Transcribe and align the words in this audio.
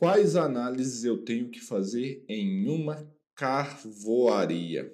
Quais 0.00 0.34
análises 0.34 1.04
eu 1.04 1.18
tenho 1.18 1.50
que 1.50 1.60
fazer 1.60 2.24
em 2.26 2.66
uma 2.66 3.06
carvoaria? 3.36 4.90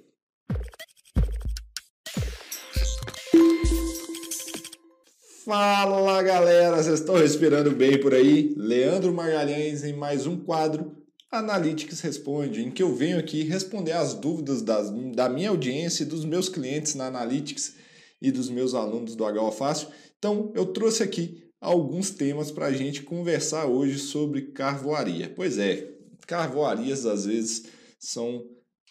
Fala 5.44 6.20
galera, 6.24 6.82
vocês 6.82 6.98
estão 6.98 7.14
respirando 7.14 7.70
bem 7.70 8.00
por 8.00 8.12
aí? 8.12 8.52
Leandro 8.56 9.14
Magalhães 9.14 9.84
em 9.84 9.92
mais 9.92 10.26
um 10.26 10.40
quadro 10.40 10.96
Analytics 11.30 12.00
Responde, 12.00 12.64
em 12.64 12.72
que 12.72 12.82
eu 12.82 12.92
venho 12.92 13.20
aqui 13.20 13.44
responder 13.44 13.92
as 13.92 14.12
dúvidas 14.12 14.60
das, 14.60 14.90
da 15.14 15.28
minha 15.28 15.50
audiência 15.50 16.02
e 16.02 16.06
dos 16.06 16.24
meus 16.24 16.48
clientes 16.48 16.96
na 16.96 17.06
Analytics 17.06 17.76
e 18.20 18.32
dos 18.32 18.50
meus 18.50 18.74
alunos 18.74 19.14
do 19.14 19.22
HO 19.22 19.52
Fácil. 19.52 19.86
Então 20.18 20.50
eu 20.56 20.66
trouxe 20.66 21.04
aqui 21.04 21.45
alguns 21.60 22.10
temas 22.10 22.50
para 22.50 22.66
a 22.66 22.72
gente 22.72 23.02
conversar 23.02 23.66
hoje 23.66 23.98
sobre 23.98 24.52
carvoaria. 24.52 25.32
Pois 25.34 25.58
é, 25.58 25.96
carvoarias 26.26 27.06
às 27.06 27.26
vezes 27.26 27.64
são 27.98 28.44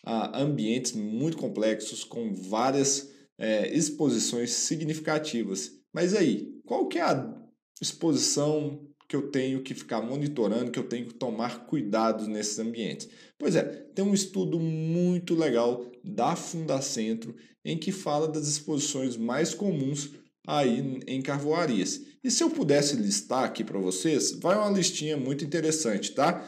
ah, 0.03 0.39
ambientes 0.39 0.93
muito 0.93 1.37
complexos 1.37 2.03
com 2.03 2.33
várias 2.33 3.11
é, 3.37 3.75
exposições 3.75 4.51
significativas. 4.51 5.71
Mas 5.93 6.13
aí, 6.13 6.53
qual 6.65 6.87
que 6.87 6.97
é 6.97 7.03
a 7.03 7.33
exposição 7.81 8.81
que 9.07 9.15
eu 9.15 9.29
tenho 9.29 9.61
que 9.61 9.73
ficar 9.73 10.01
monitorando, 10.01 10.71
que 10.71 10.79
eu 10.79 10.87
tenho 10.87 11.07
que 11.07 11.13
tomar 11.13 11.65
cuidados 11.65 12.27
nesses 12.27 12.59
ambientes? 12.59 13.09
Pois 13.37 13.55
é, 13.55 13.63
tem 13.63 14.03
um 14.03 14.13
estudo 14.13 14.59
muito 14.59 15.35
legal 15.35 15.85
da 16.03 16.35
Fundacentro 16.35 17.35
em 17.63 17.77
que 17.77 17.91
fala 17.91 18.27
das 18.27 18.47
exposições 18.47 19.17
mais 19.17 19.53
comuns 19.53 20.11
aí 20.47 21.01
em 21.07 21.21
carvoarias. 21.21 22.01
E 22.23 22.31
se 22.31 22.43
eu 22.43 22.49
pudesse 22.49 22.95
listar 22.95 23.43
aqui 23.43 23.63
para 23.63 23.79
vocês, 23.79 24.31
vai 24.31 24.57
uma 24.57 24.69
listinha 24.69 25.17
muito 25.17 25.45
interessante, 25.45 26.11
tá? 26.13 26.47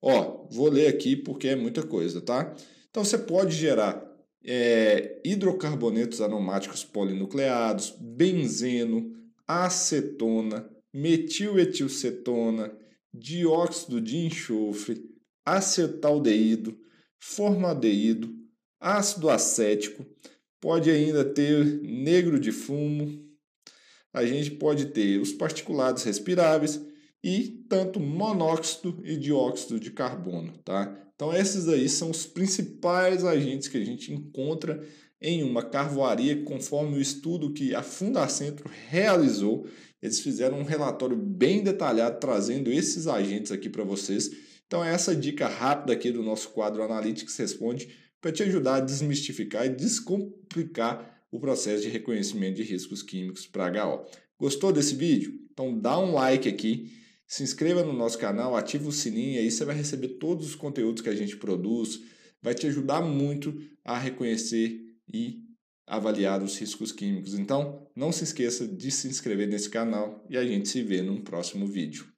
Ó, 0.00 0.46
vou 0.50 0.68
ler 0.68 0.88
aqui 0.88 1.16
porque 1.16 1.48
é 1.48 1.56
muita 1.56 1.82
coisa, 1.82 2.20
tá? 2.20 2.54
Então 2.90 3.04
você 3.04 3.18
pode 3.18 3.54
gerar 3.56 4.04
é, 4.44 5.20
hidrocarbonetos 5.24 6.20
aromáticos 6.20 6.84
polinucleados, 6.84 7.94
benzeno, 8.00 9.12
acetona, 9.46 10.68
metiletilcetona, 10.94 12.72
dióxido 13.12 14.00
de 14.00 14.18
enxofre, 14.18 15.04
acetaldeído, 15.44 16.78
formaldeído, 17.18 18.32
ácido 18.80 19.28
acético, 19.28 20.06
pode 20.60 20.90
ainda 20.90 21.24
ter 21.24 21.64
negro 21.82 22.38
de 22.38 22.52
fumo, 22.52 23.25
a 24.16 24.24
gente 24.24 24.52
pode 24.52 24.86
ter 24.86 25.20
os 25.20 25.30
particulados 25.30 26.02
respiráveis 26.02 26.80
e 27.22 27.66
tanto 27.68 28.00
monóxido 28.00 28.98
e 29.04 29.14
dióxido 29.14 29.78
de 29.78 29.90
carbono, 29.90 30.56
tá? 30.64 30.96
Então 31.14 31.34
esses 31.34 31.68
aí 31.68 31.86
são 31.86 32.10
os 32.10 32.24
principais 32.24 33.26
agentes 33.26 33.68
que 33.68 33.76
a 33.76 33.84
gente 33.84 34.14
encontra 34.14 34.82
em 35.20 35.42
uma 35.42 35.62
carvoaria, 35.62 36.42
conforme 36.44 36.96
o 36.96 37.00
estudo 37.00 37.52
que 37.52 37.74
a 37.74 37.82
Fundacentro 37.82 38.70
realizou. 38.88 39.66
Eles 40.00 40.20
fizeram 40.20 40.60
um 40.60 40.64
relatório 40.64 41.16
bem 41.16 41.62
detalhado 41.62 42.18
trazendo 42.18 42.72
esses 42.72 43.06
agentes 43.06 43.52
aqui 43.52 43.68
para 43.68 43.84
vocês. 43.84 44.30
Então 44.66 44.82
essa 44.82 45.14
dica 45.14 45.46
rápida 45.46 45.92
aqui 45.92 46.10
do 46.10 46.22
nosso 46.22 46.48
quadro 46.50 46.82
Analytics 46.82 47.36
Responde 47.36 47.94
para 48.18 48.32
te 48.32 48.42
ajudar 48.44 48.76
a 48.76 48.80
desmistificar 48.80 49.66
e 49.66 49.70
descomplicar 49.70 51.15
o 51.30 51.40
processo 51.40 51.82
de 51.82 51.88
reconhecimento 51.88 52.56
de 52.56 52.62
riscos 52.62 53.02
químicos 53.02 53.46
para 53.46 53.84
HO. 53.84 54.06
Gostou 54.38 54.72
desse 54.72 54.94
vídeo? 54.94 55.38
Então 55.52 55.78
dá 55.78 55.98
um 55.98 56.12
like 56.12 56.48
aqui, 56.48 56.92
se 57.26 57.42
inscreva 57.42 57.82
no 57.82 57.92
nosso 57.92 58.18
canal, 58.18 58.54
ativa 58.54 58.88
o 58.88 58.92
sininho, 58.92 59.40
aí 59.40 59.50
você 59.50 59.64
vai 59.64 59.74
receber 59.74 60.08
todos 60.18 60.46
os 60.46 60.54
conteúdos 60.54 61.02
que 61.02 61.08
a 61.08 61.14
gente 61.14 61.36
produz, 61.36 62.00
vai 62.40 62.54
te 62.54 62.66
ajudar 62.66 63.00
muito 63.00 63.58
a 63.84 63.98
reconhecer 63.98 64.80
e 65.12 65.42
avaliar 65.86 66.42
os 66.42 66.58
riscos 66.58 66.92
químicos. 66.92 67.34
Então, 67.34 67.88
não 67.94 68.12
se 68.12 68.24
esqueça 68.24 68.66
de 68.66 68.90
se 68.90 69.08
inscrever 69.08 69.48
nesse 69.48 69.70
canal 69.70 70.24
e 70.28 70.36
a 70.36 70.44
gente 70.44 70.68
se 70.68 70.82
vê 70.82 71.00
num 71.02 71.20
próximo 71.20 71.66
vídeo. 71.66 72.15